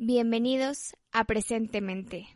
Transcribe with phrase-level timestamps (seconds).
[0.00, 2.28] Bienvenidos a Presentemente,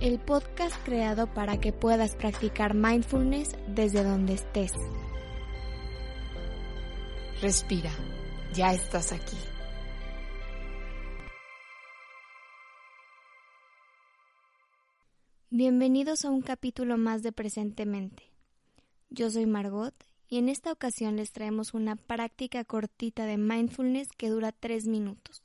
[0.00, 4.72] el podcast creado para que puedas practicar mindfulness desde donde estés.
[7.42, 7.90] Respira,
[8.54, 9.36] ya estás aquí.
[15.50, 18.32] Bienvenidos a un capítulo más de Presentemente.
[19.10, 19.94] Yo soy Margot
[20.26, 25.42] y en esta ocasión les traemos una práctica cortita de mindfulness que dura tres minutos.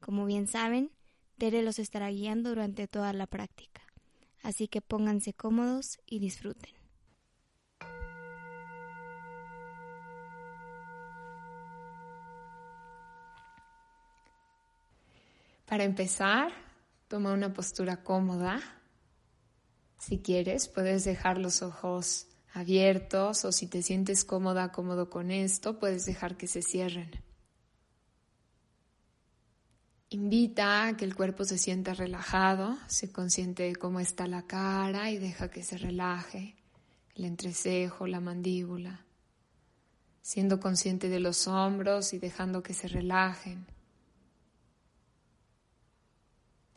[0.00, 0.90] Como bien saben,
[1.38, 3.82] Tere los estará guiando durante toda la práctica,
[4.42, 6.74] así que pónganse cómodos y disfruten.
[15.66, 16.50] Para empezar,
[17.06, 18.60] toma una postura cómoda.
[19.98, 25.78] Si quieres, puedes dejar los ojos abiertos o si te sientes cómoda, cómodo con esto,
[25.78, 27.29] puedes dejar que se cierren.
[30.12, 35.08] Invita a que el cuerpo se sienta relajado, se consciente de cómo está la cara
[35.12, 36.56] y deja que se relaje
[37.14, 39.04] el entrecejo, la mandíbula,
[40.20, 43.66] siendo consciente de los hombros y dejando que se relajen.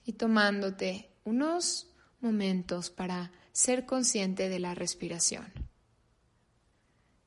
[0.06, 5.52] Y tomándote unos momentos para ser consciente de la respiración,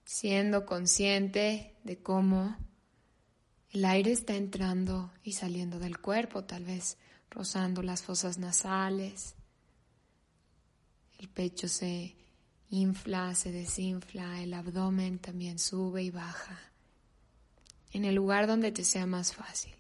[0.05, 2.57] siendo consciente de cómo
[3.73, 6.99] el aire está entrando y saliendo del cuerpo, tal vez
[7.31, 9.35] rozando las fosas nasales.
[11.19, 12.17] El pecho se
[12.71, 16.59] infla, se desinfla, el abdomen también sube y baja.
[17.93, 19.75] En el lugar donde te sea más fácil.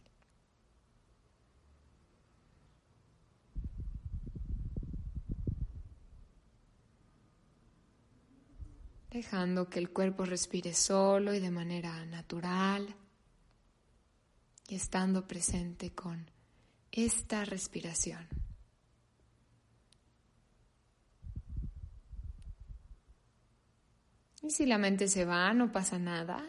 [9.10, 12.94] Dejando que el cuerpo respire solo y de manera natural
[14.68, 16.30] y estando presente con
[16.90, 18.26] esta respiración.
[24.42, 26.44] Y si la mente se va, no pasa nada.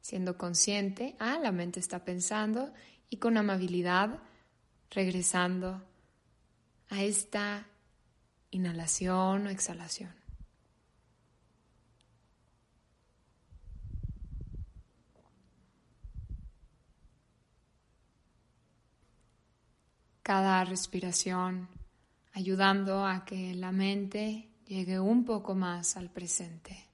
[0.00, 2.72] Siendo consciente, ah, la mente está pensando
[3.10, 4.20] y con amabilidad
[4.90, 5.84] regresando
[6.88, 7.66] a esta
[8.50, 10.25] inhalación o exhalación.
[20.26, 21.68] Cada respiración,
[22.32, 26.88] ayudando a que la mente llegue un poco más al presente.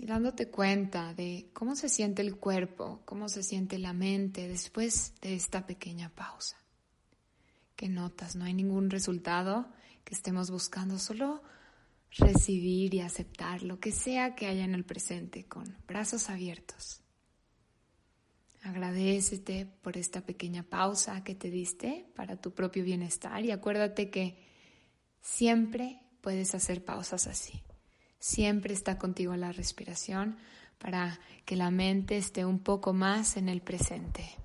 [0.00, 5.12] Y dándote cuenta de cómo se siente el cuerpo, cómo se siente la mente después
[5.20, 6.56] de esta pequeña pausa.
[7.76, 8.34] ¿Qué notas?
[8.34, 9.68] No hay ningún resultado
[10.04, 11.42] que estemos buscando, solo
[12.12, 17.02] recibir y aceptar lo que sea que haya en el presente con brazos abiertos.
[18.62, 24.38] Agradecete por esta pequeña pausa que te diste para tu propio bienestar y acuérdate que
[25.20, 27.62] siempre puedes hacer pausas así.
[28.20, 30.36] Siempre está contigo la respiración
[30.78, 34.36] para que la mente esté un poco más en el presente.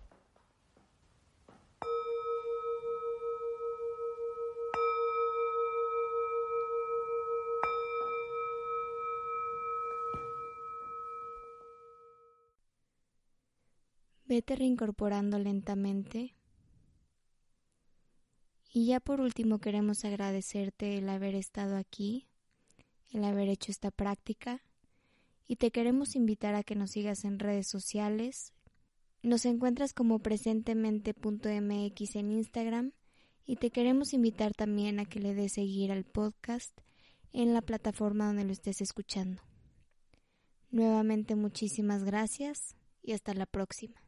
[14.24, 16.34] Vete reincorporando lentamente.
[18.72, 22.28] Y ya por último queremos agradecerte el haber estado aquí
[23.12, 24.62] el haber hecho esta práctica
[25.48, 28.54] y te queremos invitar a que nos sigas en redes sociales.
[29.22, 32.92] Nos encuentras como presentemente.mx en Instagram
[33.46, 36.80] y te queremos invitar también a que le des seguir al podcast
[37.32, 39.42] en la plataforma donde lo estés escuchando.
[40.72, 44.05] Nuevamente muchísimas gracias y hasta la próxima.